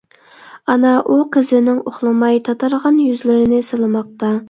ئانا 0.73 0.93
ئۇ 1.09 1.17
قىزىنىڭ 1.35 1.83
ئۇخلىماي 1.93 2.43
تاتارغان 2.51 3.01
يۈزلىرىنى 3.07 3.65
سىلىماقتا. 3.73 4.37